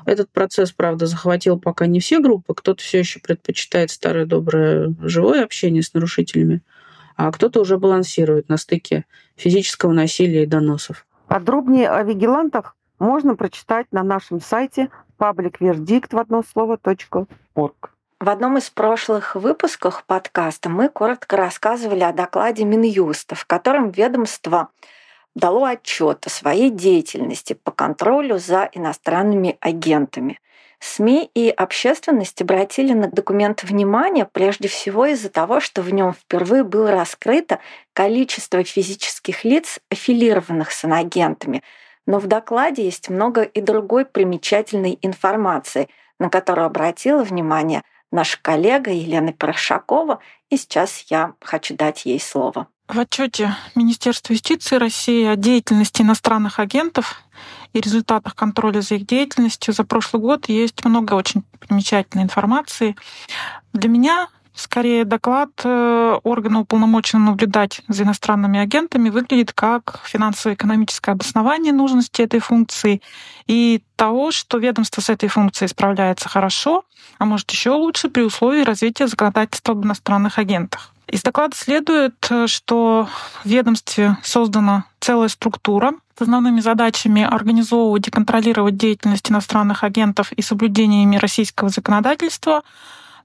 Этот 0.05 0.29
процесс, 0.29 0.71
правда, 0.71 1.05
захватил 1.05 1.59
пока 1.59 1.85
не 1.85 1.99
все 1.99 2.19
группы. 2.19 2.53
Кто-то 2.53 2.81
все 2.81 2.99
еще 2.99 3.19
предпочитает 3.19 3.91
старое 3.91 4.25
доброе 4.25 4.93
живое 5.01 5.43
общение 5.43 5.81
с 5.81 5.93
нарушителями, 5.93 6.61
а 7.17 7.31
кто-то 7.31 7.59
уже 7.59 7.77
балансирует 7.77 8.47
на 8.47 8.57
стыке 8.57 9.05
физического 9.35 9.91
насилия 9.91 10.43
и 10.43 10.47
доносов. 10.47 11.05
Подробнее 11.27 11.89
о 11.89 12.03
вигилантах 12.03 12.75
можно 12.99 13.35
прочитать 13.35 13.87
на 13.91 14.03
нашем 14.03 14.39
сайте 14.39 14.89
publicverdict 15.19 16.15
в 16.15 16.19
одно 16.19 16.43
слово 16.43 16.79
.org. 17.55 17.91
В 18.19 18.29
одном 18.29 18.57
из 18.57 18.69
прошлых 18.69 19.35
выпусков 19.35 20.03
подкаста 20.05 20.69
мы 20.69 20.89
коротко 20.89 21.37
рассказывали 21.37 22.01
о 22.01 22.13
докладе 22.13 22.65
Минюста, 22.65 23.35
в 23.35 23.45
котором 23.45 23.91
ведомство 23.91 24.69
дало 25.35 25.65
отчет 25.65 26.25
о 26.25 26.29
своей 26.29 26.71
деятельности 26.71 27.53
по 27.53 27.71
контролю 27.71 28.39
за 28.39 28.69
иностранными 28.73 29.57
агентами. 29.59 30.39
СМИ 30.79 31.29
и 31.33 31.49
общественность 31.49 32.41
обратили 32.41 32.93
на 32.93 33.07
документ 33.07 33.63
внимание 33.63 34.27
прежде 34.31 34.67
всего 34.67 35.05
из-за 35.07 35.29
того, 35.29 35.59
что 35.59 35.81
в 35.81 35.91
нем 35.91 36.13
впервые 36.13 36.63
было 36.63 36.91
раскрыто 36.91 37.59
количество 37.93 38.63
физических 38.63 39.43
лиц, 39.43 39.79
аффилированных 39.89 40.71
с 40.71 40.83
иноагентами– 40.83 41.63
но 42.07 42.19
в 42.19 42.25
докладе 42.25 42.83
есть 42.85 43.09
много 43.09 43.43
и 43.43 43.61
другой 43.61 44.05
примечательной 44.05 44.97
информации, 45.03 45.89
на 46.19 46.29
которую 46.29 46.65
обратила 46.65 47.23
внимание 47.23 47.83
наша 48.11 48.39
коллега 48.41 48.89
Елена 48.91 49.33
Порошакова, 49.33 50.19
и 50.49 50.57
сейчас 50.57 51.05
я 51.09 51.33
хочу 51.41 51.75
дать 51.75 52.05
ей 52.05 52.19
слово. 52.19 52.67
В 52.87 52.97
отчете 52.97 53.53
Министерства 53.75 54.31
юстиции 54.31 54.77
России 54.77 55.25
о 55.25 55.35
деятельности 55.35 56.01
иностранных 56.01 56.59
агентов 56.59 57.21
и 57.77 57.81
результатах 57.81 58.35
контроля 58.35 58.81
за 58.81 58.95
их 58.95 59.05
деятельностью 59.05 59.73
за 59.73 59.83
прошлый 59.83 60.21
год 60.21 60.49
есть 60.49 60.83
много 60.85 61.13
очень 61.13 61.43
примечательной 61.59 62.23
информации. 62.23 62.95
Для 63.73 63.89
меня 63.89 64.27
Скорее, 64.57 65.05
доклад 65.05 65.51
э, 65.63 66.19
органа 66.23 66.61
уполномоченного 66.61 67.33
наблюдать 67.33 67.81
за 67.87 68.01
иностранными 68.01 68.59
агентами 68.59 69.11
выглядит 69.11 69.53
как 69.53 70.01
финансово-экономическое 70.03 71.11
обоснование 71.11 71.71
нужности 71.71 72.23
этой 72.23 72.39
функции 72.39 73.03
и 73.45 73.83
того, 73.95 74.31
что 74.31 74.57
ведомство 74.57 75.01
с 75.01 75.11
этой 75.11 75.29
функцией 75.29 75.69
справляется 75.69 76.27
хорошо, 76.27 76.85
а 77.19 77.25
может 77.25 77.51
еще 77.51 77.69
лучше 77.69 78.09
при 78.09 78.23
условии 78.23 78.63
развития 78.63 79.05
законодательства 79.05 79.73
об 79.73 79.85
иностранных 79.85 80.39
агентах. 80.39 80.91
Из 81.07 81.21
доклада 81.23 81.55
следует, 81.55 82.15
что 82.47 83.07
в 83.43 83.45
ведомстве 83.45 84.17
создана 84.23 84.85
целая 84.99 85.29
структура 85.29 85.93
с 86.17 86.21
основными 86.21 86.59
задачами 86.59 87.23
организовывать 87.23 88.07
и 88.07 88.11
контролировать 88.11 88.75
деятельность 88.75 89.31
иностранных 89.31 89.83
агентов 89.83 90.33
и 90.33 90.41
соблюдениями 90.41 91.15
российского 91.15 91.69
законодательства, 91.69 92.63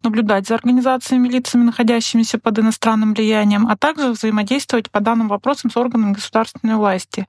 наблюдать 0.05 0.47
за 0.47 0.55
организациями 0.55 1.29
лицами, 1.29 1.65
находящимися 1.65 2.39
под 2.39 2.59
иностранным 2.61 3.15
влиянием, 3.15 3.67
а 3.67 3.77
также 3.77 4.11
взаимодействовать 4.11 4.91
по 4.91 5.01
данным 5.01 5.29
вопросам 5.29 5.71
с 5.71 5.77
органами 5.77 6.13
государственной 6.13 6.77
власти. 6.77 7.27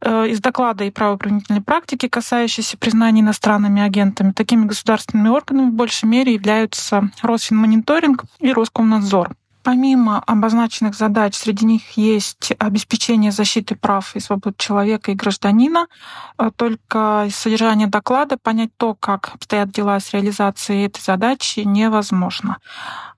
Э, 0.00 0.26
из 0.26 0.40
доклада 0.40 0.84
и 0.84 0.90
правоприменительной 0.90 1.60
практики, 1.60 2.08
касающейся 2.08 2.78
признания 2.78 3.20
иностранными 3.20 3.82
агентами, 3.82 4.32
такими 4.32 4.64
государственными 4.64 5.28
органами 5.28 5.70
в 5.70 5.74
большей 5.74 6.08
мере 6.08 6.34
являются 6.34 7.10
Росфинмониторинг 7.22 8.24
и 8.40 8.52
Роскомнадзор. 8.52 9.36
Помимо 9.62 10.18
обозначенных 10.18 10.96
задач, 10.96 11.36
среди 11.36 11.64
них 11.64 11.96
есть 11.96 12.52
обеспечение 12.58 13.30
защиты 13.30 13.76
прав 13.76 14.16
и 14.16 14.20
свобод 14.20 14.56
человека 14.56 15.12
и 15.12 15.14
гражданина. 15.14 15.86
Э, 16.36 16.50
только 16.54 17.26
из 17.28 17.36
содержания 17.36 17.86
доклада 17.86 18.36
понять 18.38 18.70
то, 18.76 18.94
как 18.94 19.30
обстоят 19.34 19.70
дела 19.70 20.00
с 20.00 20.12
реализацией 20.12 20.86
этой 20.86 21.00
задачи, 21.00 21.60
невозможно. 21.60 22.58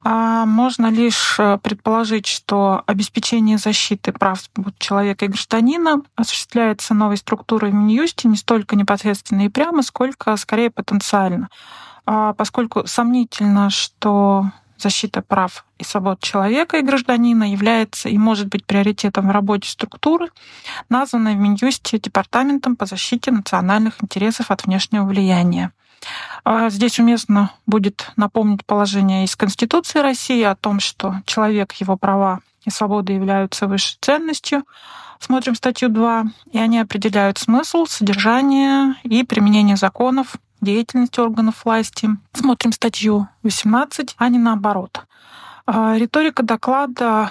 А 0.03 0.45
можно 0.45 0.89
лишь 0.89 1.37
э, 1.39 1.59
предположить, 1.63 2.27
что 2.27 2.83
обеспечение 2.87 3.57
защиты 3.57 4.13
прав 4.13 4.39
человека 4.79 5.25
и 5.25 5.29
гражданина 5.29 6.03
осуществляется 6.15 6.93
новой 6.93 7.17
структурой 7.17 7.71
в 7.71 7.75
Минюсте 7.75 8.29
не 8.29 8.37
столько 8.37 8.77
непосредственно 8.77 9.47
и 9.47 9.49
прямо, 9.49 9.83
сколько 9.83 10.37
скорее 10.37 10.71
потенциально. 10.71 11.49
А 12.05 12.35
поскольку 12.35 12.87
сомнительно, 12.87 13.71
что 13.71 14.51
защита 14.77 15.23
прав 15.23 15.65
и 15.79 15.85
свобод 15.85 16.21
человека 16.21 16.79
и 16.79 16.83
гражданина 16.83 17.51
является 17.51 18.09
и 18.09 18.19
может 18.19 18.49
быть 18.49 18.65
приоритетом 18.65 19.29
в 19.29 19.31
работе 19.31 19.69
структуры, 19.69 20.31
названной 20.89 21.35
в 21.35 21.39
Минюсте 21.39 21.99
Департаментом 21.99 22.77
по 22.77 22.87
защите 22.87 23.31
национальных 23.31 24.03
интересов 24.03 24.51
от 24.51 24.65
внешнего 24.65 25.05
влияния. 25.05 25.73
А 26.45 26.69
здесь 26.69 26.99
уместно 26.99 27.53
будет 27.67 28.13
напомнить 28.17 28.65
положение 28.67 29.25
из 29.25 29.37
Конституции 29.37 30.01
России 30.01 30.43
о 30.43 30.55
том, 30.55 30.81
что 30.81 31.17
человек, 31.25 31.73
его 31.75 31.97
права 31.97 32.41
и 32.65 32.71
свободы 32.71 33.15
являются 33.15 33.67
высшей 33.67 33.97
ценностью. 34.01 34.65
Смотрим 35.19 35.55
статью 35.55 35.89
2, 35.89 36.25
и 36.53 36.59
они 36.59 36.79
определяют 36.79 37.39
смысл, 37.39 37.87
содержание 37.87 38.97
и 39.05 39.25
применение 39.25 39.77
законов 39.77 40.37
деятельность 40.65 41.19
органов 41.19 41.65
власти. 41.65 42.09
Смотрим 42.33 42.73
статью 42.73 43.29
18, 43.43 44.15
а 44.19 44.29
не 44.29 44.39
наоборот. 44.39 45.05
А, 45.67 45.97
риторика 45.97 46.43
доклада 46.43 47.31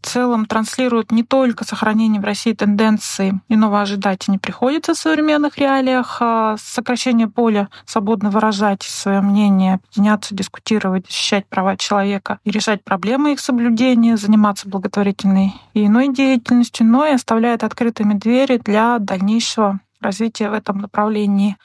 в 0.00 0.06
целом 0.06 0.46
транслирует 0.46 1.10
не 1.10 1.24
только 1.24 1.64
сохранение 1.64 2.20
в 2.20 2.24
России 2.24 2.52
тенденции, 2.52 3.40
иного 3.48 3.80
ожидать 3.80 4.28
не 4.28 4.38
приходится 4.38 4.94
в 4.94 4.98
современных 4.98 5.58
реалиях, 5.58 6.18
а 6.20 6.56
сокращение 6.58 7.28
поля 7.28 7.68
свободно 7.84 8.30
выражать 8.30 8.82
свое 8.82 9.20
мнение, 9.20 9.74
объединяться, 9.74 10.34
дискутировать, 10.34 11.06
защищать 11.06 11.46
права 11.46 11.76
человека 11.76 12.38
и 12.44 12.50
решать 12.50 12.84
проблемы 12.84 13.32
их 13.32 13.40
соблюдения, 13.40 14.16
заниматься 14.16 14.68
благотворительной 14.68 15.54
и 15.74 15.86
иной 15.86 16.12
деятельностью, 16.12 16.86
но 16.86 17.06
и 17.06 17.12
оставляет 17.12 17.64
открытыми 17.64 18.14
двери 18.14 18.58
для 18.58 18.98
дальнейшего 18.98 19.80
развития 20.00 20.50
в 20.50 20.54
этом 20.54 20.78
направлении. 20.78 21.56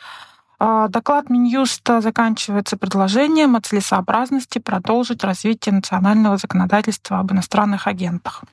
А, 0.65 0.87
доклад 0.87 1.29
Минюста 1.29 1.99
заканчивается 1.99 2.77
предложением 2.77 3.57
о 3.57 3.59
целесообразности 3.59 4.59
продолжить 4.59 5.21
развитие 5.21 5.75
национального 5.75 6.37
законодательства 6.37 7.19
об 7.19 7.33
иностранных 7.33 7.85
агентах. 7.85 8.45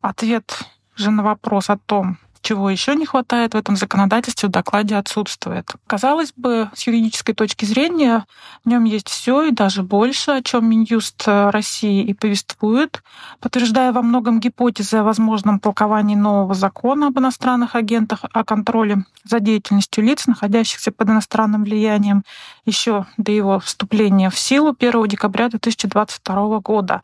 Ответ 0.00 0.64
же 0.96 1.12
на 1.12 1.22
вопрос 1.22 1.70
о 1.70 1.78
том, 1.78 2.18
чего 2.48 2.70
еще 2.70 2.94
не 2.94 3.04
хватает 3.04 3.52
в 3.52 3.58
этом 3.58 3.76
законодательстве 3.76 4.48
в 4.48 4.52
докладе 4.52 4.96
отсутствует. 4.96 5.70
Казалось 5.86 6.32
бы, 6.34 6.70
с 6.74 6.86
юридической 6.86 7.34
точки 7.34 7.66
зрения 7.66 8.24
в 8.64 8.68
нем 8.70 8.84
есть 8.84 9.10
все 9.10 9.42
и 9.42 9.50
даже 9.50 9.82
больше, 9.82 10.30
о 10.30 10.42
чем 10.42 10.66
Минюст 10.66 11.24
России 11.26 12.02
и 12.02 12.14
повествует, 12.14 13.02
подтверждая 13.40 13.92
во 13.92 14.00
многом 14.00 14.40
гипотезы 14.40 14.96
о 14.96 15.02
возможном 15.02 15.60
толковании 15.60 16.14
нового 16.14 16.54
закона 16.54 17.08
об 17.08 17.18
иностранных 17.18 17.74
агентах, 17.74 18.20
о 18.32 18.44
контроле 18.44 19.04
за 19.24 19.40
деятельностью 19.40 20.02
лиц, 20.02 20.26
находящихся 20.26 20.90
под 20.90 21.10
иностранным 21.10 21.64
влиянием, 21.64 22.22
еще 22.64 23.04
до 23.18 23.30
его 23.30 23.60
вступления 23.60 24.30
в 24.30 24.38
силу 24.38 24.74
1 24.78 25.06
декабря 25.06 25.50
2022 25.50 26.60
года. 26.60 27.02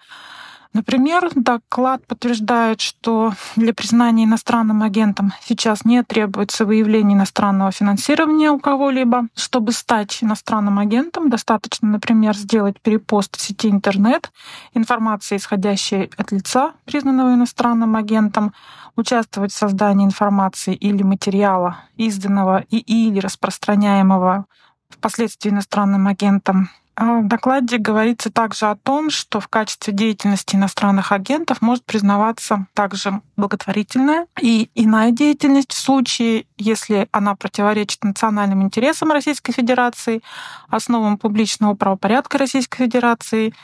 Например, 0.74 1.30
доклад 1.36 2.04
подтверждает, 2.04 2.80
что 2.80 3.32
для 3.54 3.72
признания 3.72 4.24
иностранным 4.24 4.82
агентом 4.82 5.32
сейчас 5.40 5.84
не 5.84 6.02
требуется 6.02 6.66
выявление 6.66 7.16
иностранного 7.16 7.70
финансирования 7.70 8.50
у 8.50 8.58
кого-либо. 8.58 9.28
Чтобы 9.36 9.70
стать 9.70 10.18
иностранным 10.20 10.80
агентом, 10.80 11.30
достаточно, 11.30 11.86
например, 11.86 12.36
сделать 12.36 12.80
перепост 12.80 13.36
в 13.36 13.40
сети 13.40 13.70
интернет, 13.70 14.32
информации, 14.74 15.36
исходящей 15.36 16.10
от 16.16 16.32
лица, 16.32 16.72
признанного 16.86 17.34
иностранным 17.34 17.94
агентом, 17.94 18.52
участвовать 18.96 19.52
в 19.52 19.56
создании 19.56 20.04
информации 20.04 20.74
или 20.74 21.04
материала, 21.04 21.84
изданного 21.96 22.64
и 22.68 22.78
или 22.78 23.20
распространяемого 23.20 24.46
впоследствии 24.90 25.50
иностранным 25.50 26.08
агентом, 26.08 26.68
в 26.96 27.26
докладе 27.26 27.78
говорится 27.78 28.30
также 28.30 28.66
о 28.66 28.76
том, 28.76 29.10
что 29.10 29.40
в 29.40 29.48
качестве 29.48 29.92
деятельности 29.92 30.54
иностранных 30.54 31.10
агентов 31.12 31.60
может 31.60 31.84
признаваться 31.84 32.66
также 32.72 33.20
благотворительная 33.36 34.26
и 34.40 34.70
иная 34.74 35.10
деятельность 35.10 35.72
в 35.72 35.78
случае, 35.78 36.46
если 36.56 37.08
она 37.10 37.34
противоречит 37.34 38.04
национальным 38.04 38.62
интересам 38.62 39.10
Российской 39.10 39.52
Федерации, 39.52 40.22
основам 40.68 41.18
публичного 41.18 41.74
правопорядка 41.74 42.38
Российской 42.38 42.84
Федерации 42.84 43.54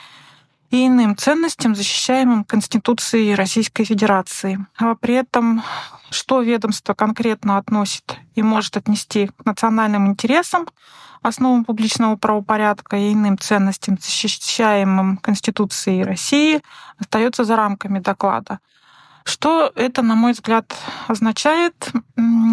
и 0.71 0.87
иным 0.87 1.17
ценностям, 1.17 1.75
защищаемым 1.75 2.45
Конституцией 2.45 3.35
Российской 3.35 3.83
Федерации. 3.83 4.65
А 4.77 4.95
при 4.95 5.15
этом, 5.15 5.63
что 6.09 6.41
ведомство 6.41 6.93
конкретно 6.93 7.57
относит 7.57 8.17
и 8.35 8.41
может 8.41 8.77
отнести 8.77 9.27
к 9.27 9.45
национальным 9.45 10.07
интересам, 10.07 10.67
основам 11.21 11.65
публичного 11.65 12.15
правопорядка 12.15 12.95
и 12.95 13.11
иным 13.11 13.37
ценностям, 13.37 13.97
защищаемым 14.01 15.17
Конституцией 15.17 16.03
России, 16.03 16.61
остается 16.97 17.43
за 17.43 17.57
рамками 17.57 17.99
доклада. 17.99 18.59
Что 19.23 19.71
это, 19.75 20.01
на 20.01 20.15
мой 20.15 20.31
взгляд, 20.31 20.73
означает? 21.07 21.91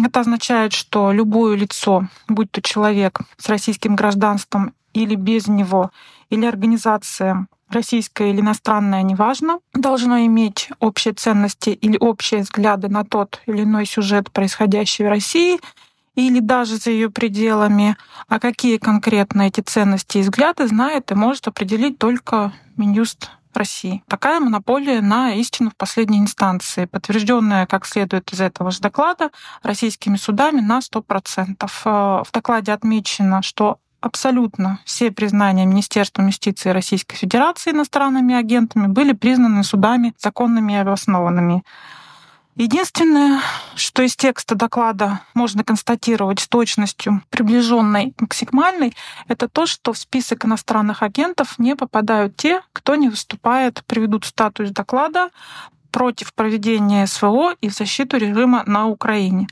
Это 0.05 0.19
означает, 0.19 0.73
что 0.73 1.11
любое 1.11 1.55
лицо, 1.55 2.07
будь 2.27 2.51
то 2.51 2.61
человек 2.61 3.21
с 3.37 3.47
российским 3.47 3.95
гражданством 3.95 4.73
или 4.93 5.15
без 5.15 5.47
него, 5.47 5.89
или 6.29 6.45
организация 6.45 7.47
российская 7.69 8.31
или 8.31 8.41
иностранная, 8.41 9.03
неважно, 9.03 9.59
должно 9.73 10.19
иметь 10.25 10.69
общие 10.79 11.13
ценности 11.13 11.69
или 11.69 11.97
общие 11.97 12.41
взгляды 12.41 12.89
на 12.89 13.03
тот 13.03 13.41
или 13.45 13.63
иной 13.63 13.85
сюжет, 13.85 14.31
происходящий 14.31 15.05
в 15.05 15.09
России, 15.09 15.59
или 16.15 16.39
даже 16.39 16.77
за 16.77 16.91
ее 16.91 17.09
пределами, 17.09 17.95
а 18.27 18.39
какие 18.39 18.77
конкретно 18.77 19.43
эти 19.43 19.61
ценности 19.61 20.17
и 20.17 20.21
взгляды 20.21 20.67
знает 20.67 21.11
и 21.11 21.15
может 21.15 21.47
определить 21.47 21.97
только 21.97 22.51
Минюст 22.77 23.29
России. 23.53 24.03
Такая 24.07 24.39
монополия 24.39 25.01
на 25.01 25.33
истину 25.33 25.69
в 25.69 25.75
последней 25.75 26.19
инстанции, 26.19 26.85
подтвержденная, 26.85 27.65
как 27.65 27.85
следует 27.85 28.31
из 28.31 28.41
этого 28.41 28.71
же 28.71 28.79
доклада, 28.79 29.31
российскими 29.63 30.15
судами 30.15 30.61
на 30.61 30.79
100%. 30.79 31.55
Э, 31.85 32.23
в 32.23 32.31
докладе 32.31 32.71
отмечено, 32.71 33.41
что 33.41 33.79
абсолютно 34.01 34.79
все 34.85 35.11
признания 35.11 35.65
Министерства 35.65 36.21
юстиции 36.21 36.69
Российской 36.69 37.15
Федерации 37.15 37.71
иностранными 37.71 38.35
агентами 38.35 38.87
были 38.87 39.13
признаны 39.13 39.63
судами 39.63 40.13
законными 40.17 40.73
и 40.73 40.77
обоснованными. 40.77 41.63
Единственное, 42.55 43.39
что 43.75 44.01
из 44.03 44.17
текста 44.17 44.53
доклада 44.53 45.21
можно 45.33 45.63
констатировать 45.63 46.41
с 46.41 46.47
точностью 46.47 47.23
приближенной 47.29 48.13
максимальной, 48.19 48.93
это 49.29 49.47
то, 49.47 49.65
что 49.65 49.93
в 49.93 49.97
список 49.97 50.43
иностранных 50.43 51.01
агентов 51.01 51.57
не 51.57 51.75
попадают 51.77 52.35
те, 52.35 52.61
кто 52.73 52.95
не 52.95 53.07
выступает, 53.07 53.83
приведут 53.85 54.25
статус 54.25 54.71
доклада 54.71 55.29
против 55.91 56.33
проведения 56.33 57.07
СВО 57.07 57.55
и 57.61 57.69
в 57.69 57.73
защиту 57.73 58.17
режима 58.17 58.63
на 58.65 58.87
Украине. 58.87 59.47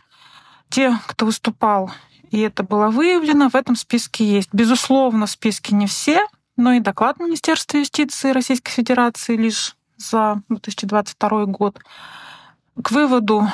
Те, 0.70 1.00
кто 1.08 1.26
выступал, 1.26 1.92
и 2.32 2.40
это 2.40 2.64
было 2.64 2.90
выявлено, 2.90 3.50
в 3.50 3.56
этом 3.56 3.76
списке 3.76 4.26
есть. 4.26 4.50
Безусловно, 4.52 5.26
в 5.26 5.32
списке 5.32 5.76
не 5.76 5.88
все, 5.88 6.26
но 6.56 6.74
и 6.74 6.80
доклад 6.80 7.20
Министерства 7.20 7.78
юстиции 7.78 8.32
Российской 8.32 8.72
Федерации 8.72 9.38
лишь 9.38 9.76
за 9.98 10.42
2022 10.50 11.46
год 11.46 11.80
к 12.82 12.92
выводу, 12.92 13.48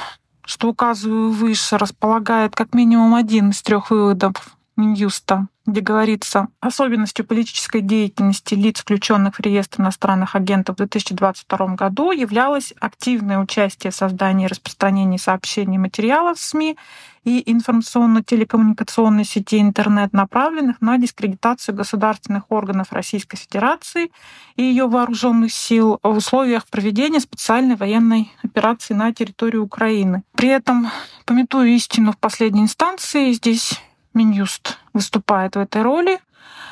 что 0.45 0.69
указываю 0.69 1.31
выше, 1.31 1.77
располагает 1.77 2.55
как 2.55 2.73
минимум 2.73 3.15
один 3.15 3.51
из 3.51 3.61
трех 3.61 3.91
выводов 3.91 4.57
Минюста, 4.75 5.47
где 5.65 5.81
говорится 5.81 6.47
особенностью 6.59 7.25
политической 7.25 7.81
деятельности 7.81 8.55
лиц, 8.55 8.81
включенных 8.81 9.35
в 9.35 9.39
реестр 9.39 9.81
иностранных 9.81 10.35
агентов 10.35 10.75
в 10.75 10.77
2022 10.77 11.75
году, 11.75 12.11
являлось 12.11 12.73
активное 12.79 13.39
участие 13.39 13.91
в 13.91 13.95
создании 13.95 14.45
и 14.45 14.49
распространении 14.49 15.17
сообщений 15.17 15.75
и 15.75 15.79
материалов 15.79 16.37
в 16.37 16.41
СМИ 16.41 16.75
и 17.23 17.51
информационно-телекоммуникационной 17.51 19.23
сети 19.23 19.61
интернет, 19.61 20.11
направленных 20.11 20.81
на 20.81 20.97
дискредитацию 20.97 21.75
государственных 21.75 22.51
органов 22.51 22.91
Российской 22.91 23.37
Федерации 23.37 24.11
и 24.55 24.63
ее 24.63 24.87
вооруженных 24.87 25.53
сил 25.53 25.99
в 26.03 26.17
условиях 26.17 26.67
проведения 26.67 27.21
специальной 27.21 27.75
военной 27.75 28.31
операции 28.43 28.93
на 28.93 29.13
территории 29.13 29.57
Украины. 29.57 30.23
При 30.35 30.49
этом, 30.49 30.89
пометуя 31.25 31.67
истину 31.67 32.11
в 32.11 32.17
последней 32.17 32.63
инстанции, 32.63 33.31
здесь 33.31 33.79
Минюст 34.13 34.77
выступает 34.93 35.55
в 35.55 35.59
этой 35.59 35.81
роли. 35.81 36.19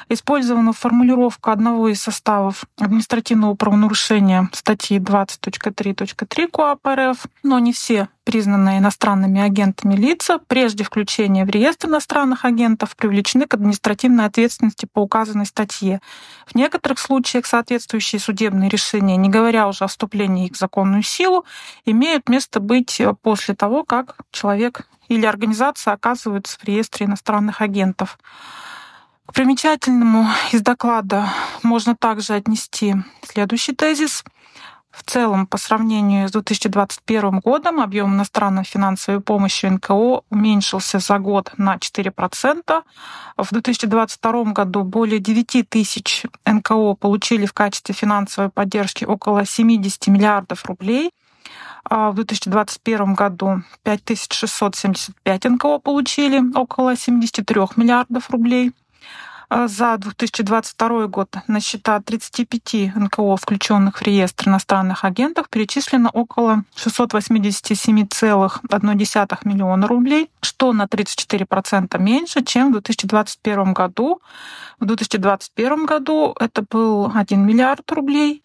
Использована 0.10 0.74
формулировка 0.74 1.54
одного 1.54 1.88
из 1.88 2.02
составов 2.02 2.66
административного 2.78 3.56
правонарушения 3.56 4.50
статьи 4.52 5.00
20.3.3 5.00 6.48
КОАП 6.50 6.88
РФ, 6.88 7.26
но 7.44 7.60
не 7.60 7.72
все 7.72 8.10
признанные 8.24 8.80
иностранными 8.80 9.42
агентами 9.42 9.96
лица, 9.96 10.40
прежде 10.48 10.84
включения 10.84 11.44
в 11.44 11.50
реестр 11.50 11.88
иностранных 11.88 12.46
агентов, 12.46 12.96
привлечены 12.96 13.48
к 13.48 13.54
административной 13.54 14.26
ответственности 14.26 14.88
по 14.92 15.00
указанной 15.00 15.46
статье. 15.46 16.02
В 16.46 16.56
некоторых 16.56 17.00
случаях 17.00 17.46
соответствующие 17.46 18.20
судебные 18.20 18.70
решения, 18.70 19.18
не 19.18 19.30
говоря 19.30 19.68
уже 19.68 19.86
о 19.86 19.88
вступлении 19.88 20.48
их 20.48 20.54
в 20.54 20.58
законную 20.58 21.04
силу, 21.04 21.46
имеют 21.86 22.30
место 22.30 22.60
быть 22.60 23.02
после 23.22 23.56
того, 23.56 23.84
как 23.84 24.18
человек 24.32 24.88
или 25.08 25.26
организация 25.26 25.94
оказываются 25.94 26.58
в 26.60 26.64
реестре 26.64 27.08
иностранных 27.08 27.62
агентов. 27.62 28.18
Примечательному 29.34 30.28
из 30.52 30.62
доклада 30.62 31.30
можно 31.64 31.96
также 31.96 32.34
отнести 32.34 32.96
следующий 33.24 33.74
тезис. 33.74 34.26
В 34.92 35.04
целом, 35.04 35.48
по 35.48 35.58
сравнению 35.58 36.28
с 36.28 36.32
2021 36.32 37.40
годом, 37.40 37.80
объем 37.80 38.14
иностранной 38.14 38.66
финансовой 38.66 39.22
помощи 39.22 39.66
НКО 39.68 40.24
уменьшился 40.30 41.00
за 41.00 41.18
год 41.18 41.54
на 41.58 41.78
4%. 41.78 42.84
В 43.38 43.52
2022 43.52 44.44
году 44.52 44.84
более 44.84 45.20
9 45.20 45.70
тысяч 45.70 46.26
НКО 46.46 46.96
получили 46.96 47.46
в 47.46 47.54
качестве 47.54 47.96
финансовой 47.96 48.50
поддержки 48.50 49.06
около 49.06 49.46
70 49.46 50.08
миллиардов 50.08 50.66
рублей. 50.66 51.12
А 51.86 52.12
в 52.12 52.16
2021 52.16 53.14
году 53.14 53.64
5675 53.84 55.46
НКО 55.46 55.80
получили 55.80 56.42
около 56.54 56.98
73 56.98 57.62
миллиардов 57.78 58.30
рублей. 58.30 58.74
А 59.54 59.68
за 59.68 59.98
2022 59.98 61.08
год 61.08 61.36
на 61.48 61.60
счета 61.60 62.00
35 62.00 62.96
НКО, 62.96 63.36
включенных 63.36 63.98
в 63.98 64.02
реестр 64.02 64.48
иностранных 64.48 65.04
агентов, 65.04 65.50
перечислено 65.50 66.10
около 66.10 66.64
687,1 66.78 69.40
миллиона 69.44 69.88
рублей, 69.88 70.32
что 70.42 70.72
на 70.72 70.86
34% 70.86 72.00
меньше, 72.00 72.46
чем 72.46 72.70
в 72.70 72.72
2021 72.72 73.74
году. 73.74 74.22
В 74.80 74.86
2021 74.86 75.86
году 75.86 76.34
это 76.40 76.62
был 76.62 77.12
1 77.14 77.46
миллиард 77.46 77.92
рублей, 77.92 78.42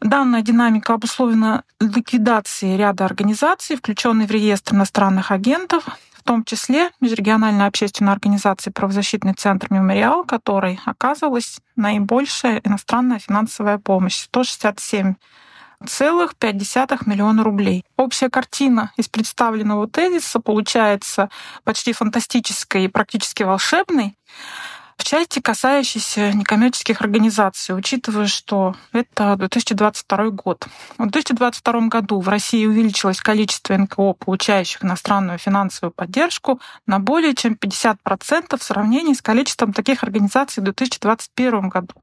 Данная 0.00 0.40
динамика 0.42 0.94
обусловлена 0.94 1.62
ликвидацией 1.78 2.76
ряда 2.76 3.04
организаций, 3.04 3.76
включенных 3.76 4.30
в 4.30 4.32
реестр 4.32 4.74
иностранных 4.74 5.30
агентов, 5.30 5.84
том 6.32 6.44
числе 6.44 6.90
Межрегиональная 7.00 7.66
общественная 7.66 8.14
организация 8.14 8.72
«Правозащитный 8.72 9.34
центр 9.34 9.66
«Мемориал», 9.68 10.24
которой 10.24 10.80
оказывалась 10.86 11.58
наибольшая 11.76 12.62
иностранная 12.64 13.18
финансовая 13.18 13.76
помощь. 13.76 14.22
167 14.22 15.14
2,5 15.82 17.00
миллиона 17.04 17.44
рублей. 17.44 17.84
Общая 17.98 18.30
картина 18.30 18.92
из 18.96 19.08
представленного 19.08 19.86
тезиса 19.88 20.40
получается 20.40 21.28
почти 21.64 21.92
фантастической 21.92 22.84
и 22.84 22.88
практически 22.88 23.42
волшебной 23.42 24.16
в 24.96 25.04
части, 25.04 25.40
касающейся 25.40 26.32
некоммерческих 26.32 27.00
организаций, 27.00 27.76
учитывая, 27.76 28.26
что 28.26 28.74
это 28.92 29.36
2022 29.36 30.30
год. 30.30 30.66
В 30.98 31.02
2022 31.02 31.88
году 31.88 32.20
в 32.20 32.28
России 32.28 32.66
увеличилось 32.66 33.20
количество 33.20 33.76
НКО, 33.76 34.14
получающих 34.14 34.84
иностранную 34.84 35.38
финансовую 35.38 35.92
поддержку, 35.92 36.60
на 36.86 36.98
более 36.98 37.34
чем 37.34 37.54
50% 37.54 38.58
в 38.58 38.62
сравнении 38.62 39.14
с 39.14 39.22
количеством 39.22 39.72
таких 39.72 40.02
организаций 40.02 40.60
в 40.60 40.64
2021 40.64 41.68
году. 41.68 41.94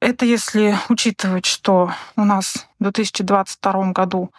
Это 0.00 0.24
если 0.24 0.78
учитывать, 0.88 1.44
что 1.44 1.92
у 2.16 2.24
нас 2.24 2.66
в 2.78 2.84
2022 2.84 3.92
году 3.92 4.30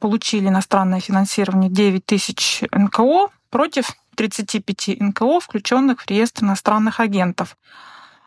получили 0.00 0.48
иностранное 0.48 0.98
финансирование 1.00 1.70
9 1.70 2.04
тысяч 2.04 2.64
НКО 2.72 3.28
против 3.50 3.94
35 4.16 5.00
НКО, 5.00 5.38
включенных 5.40 6.02
в 6.02 6.06
реестр 6.08 6.44
иностранных 6.44 7.00
агентов. 7.00 7.56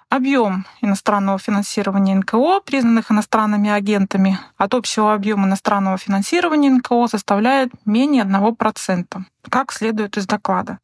Объем 0.09 0.65
иностранного 0.81 1.37
финансирования 1.37 2.15
НКО, 2.15 2.61
признанных 2.65 3.11
иностранными 3.11 3.69
агентами, 3.69 4.39
от 4.55 4.73
общего 4.73 5.13
объема 5.13 5.47
иностранного 5.47 5.97
финансирования 5.97 6.69
НКО 6.69 7.07
составляет 7.07 7.71
менее 7.85 8.23
1%, 8.23 9.05
как 9.49 9.73
следует 9.73 10.15
из 10.15 10.25
доклада. 10.25 10.79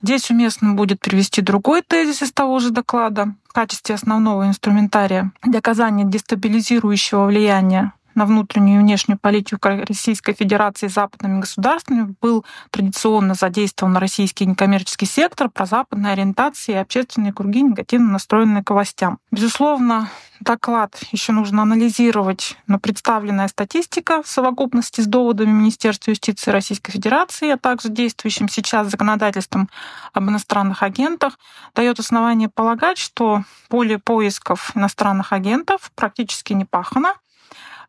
Здесь 0.00 0.30
уместно 0.30 0.72
будет 0.72 1.00
привести 1.00 1.42
другой 1.42 1.82
тезис 1.82 2.22
из 2.22 2.32
того 2.32 2.60
же 2.60 2.70
доклада 2.70 3.34
в 3.46 3.52
качестве 3.52 3.94
основного 3.94 4.46
инструментария 4.46 5.32
для 5.42 5.58
оказания 5.58 6.04
дестабилизирующего 6.04 7.26
влияния 7.26 7.92
на 8.14 8.26
внутреннюю 8.26 8.80
и 8.80 8.82
внешнюю 8.82 9.18
политику 9.18 9.68
Российской 9.68 10.34
Федерации 10.34 10.88
западными 10.88 11.40
государствами 11.40 12.14
был 12.20 12.44
традиционно 12.70 13.34
задействован 13.34 13.96
российский 13.96 14.46
некоммерческий 14.46 15.06
сектор, 15.06 15.48
прозападная 15.48 16.12
ориентация 16.12 16.76
и 16.76 16.78
общественные 16.78 17.32
круги, 17.32 17.62
негативно 17.62 18.12
настроенные 18.12 18.64
к 18.64 18.70
властям. 18.70 19.18
Безусловно, 19.30 20.10
доклад 20.40 20.98
еще 21.12 21.32
нужно 21.32 21.62
анализировать, 21.62 22.56
но 22.66 22.78
представленная 22.78 23.48
статистика 23.48 24.22
в 24.22 24.28
совокупности 24.28 25.00
с 25.00 25.06
доводами 25.06 25.50
Министерства 25.50 26.10
юстиции 26.10 26.50
Российской 26.50 26.92
Федерации, 26.92 27.50
а 27.50 27.58
также 27.58 27.88
действующим 27.88 28.48
сейчас 28.48 28.88
законодательством 28.88 29.68
об 30.12 30.28
иностранных 30.28 30.82
агентах, 30.82 31.38
дает 31.74 31.98
основание 31.98 32.48
полагать, 32.48 32.98
что 32.98 33.44
поле 33.68 33.98
поисков 33.98 34.72
иностранных 34.74 35.32
агентов 35.32 35.90
практически 35.94 36.52
не 36.52 36.64
пахано, 36.64 37.14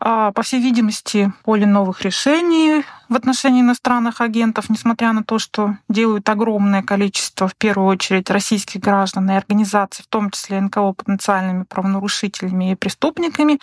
по 0.03 0.41
всей 0.41 0.59
видимости, 0.59 1.31
поле 1.43 1.65
новых 1.65 2.01
решений 2.01 2.83
в 3.07 3.15
отношении 3.15 3.61
иностранных 3.61 4.19
агентов, 4.19 4.69
несмотря 4.69 5.13
на 5.13 5.23
то, 5.23 5.39
что 5.39 5.77
делают 5.87 6.27
огромное 6.27 6.83
количество, 6.83 7.47
в 7.47 7.55
первую 7.55 7.87
очередь, 7.87 8.29
российских 8.29 8.81
граждан 8.81 9.31
и 9.31 9.35
организаций, 9.35 10.03
в 10.03 10.07
том 10.07 10.29
числе 10.29 10.59
НКО, 10.59 10.91
потенциальными 10.91 11.63
правонарушителями 11.63 12.71
и 12.71 12.75
преступниками, 12.75 13.59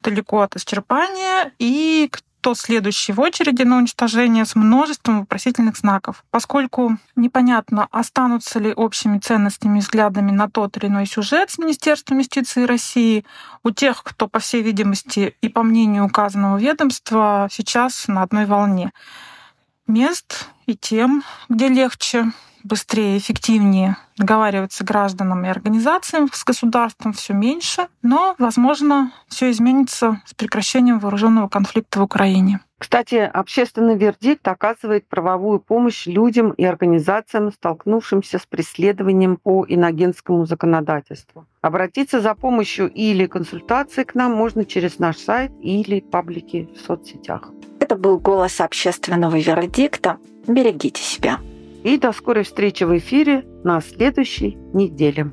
далеко 0.00 0.40
от 0.40 0.56
исчерпания. 0.56 1.52
И 1.60 2.10
кто 2.44 2.54
следующий 2.54 3.14
в 3.14 3.20
очереди 3.20 3.62
на 3.62 3.78
уничтожение 3.78 4.44
с 4.44 4.54
множеством 4.54 5.20
вопросительных 5.20 5.78
знаков. 5.78 6.22
Поскольку 6.30 6.98
непонятно, 7.16 7.88
останутся 7.90 8.58
ли 8.58 8.70
общими 8.70 9.18
ценностями 9.18 9.78
и 9.78 9.80
взглядами 9.80 10.30
на 10.30 10.50
тот 10.50 10.76
или 10.76 10.88
иной 10.88 11.06
сюжет 11.06 11.50
с 11.50 11.56
Министерством 11.56 12.18
юстиции 12.18 12.64
России, 12.64 13.24
у 13.62 13.70
тех, 13.70 14.02
кто, 14.02 14.28
по 14.28 14.40
всей 14.40 14.60
видимости, 14.60 15.34
и 15.40 15.48
по 15.48 15.62
мнению 15.62 16.04
указанного 16.04 16.58
ведомства, 16.58 17.48
сейчас 17.50 18.08
на 18.08 18.20
одной 18.20 18.44
волне. 18.44 18.92
Мест 19.86 20.46
и 20.66 20.76
тем, 20.76 21.24
где 21.48 21.68
легче 21.68 22.26
быстрее, 22.64 23.18
эффективнее 23.18 23.96
договариваться 24.16 24.84
гражданам 24.84 25.44
и 25.44 25.48
организациям 25.48 26.28
с 26.32 26.44
государством 26.44 27.12
все 27.12 27.34
меньше, 27.34 27.88
но, 28.02 28.34
возможно, 28.38 29.12
все 29.28 29.50
изменится 29.50 30.22
с 30.24 30.34
прекращением 30.34 30.98
вооруженного 30.98 31.48
конфликта 31.48 32.00
в 32.00 32.02
Украине. 32.02 32.60
Кстати, 32.78 33.14
общественный 33.14 33.96
вердикт 33.96 34.46
оказывает 34.46 35.08
правовую 35.08 35.58
помощь 35.58 36.06
людям 36.06 36.50
и 36.50 36.64
организациям, 36.64 37.50
столкнувшимся 37.52 38.38
с 38.38 38.46
преследованием 38.46 39.36
по 39.36 39.64
иногенскому 39.66 40.44
законодательству. 40.44 41.46
Обратиться 41.62 42.20
за 42.20 42.34
помощью 42.34 42.90
или 42.90 43.26
консультацией 43.26 44.04
к 44.04 44.14
нам 44.14 44.32
можно 44.32 44.64
через 44.64 44.98
наш 44.98 45.16
сайт 45.16 45.50
или 45.62 46.00
паблики 46.00 46.68
в 46.76 46.86
соцсетях. 46.86 47.50
Это 47.80 47.96
был 47.96 48.18
голос 48.18 48.60
общественного 48.60 49.36
вердикта. 49.36 50.18
Берегите 50.46 51.02
себя. 51.02 51.38
И 51.84 51.98
до 51.98 52.12
скорой 52.12 52.44
встречи 52.44 52.84
в 52.84 52.96
эфире 52.96 53.44
на 53.62 53.80
следующей 53.80 54.56
неделе. 54.72 55.32